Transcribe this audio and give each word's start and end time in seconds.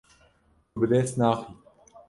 Tu 0.69 0.75
bi 0.81 0.87
dest 0.91 1.13
naxî. 1.19 1.43